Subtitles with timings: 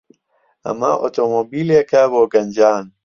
[0.65, 2.85] ئەمە ئۆتۆمۆبیلێکە بۆ گەنجان.